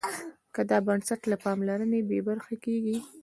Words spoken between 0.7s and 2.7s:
بنسټ له پاملرنې بې برخې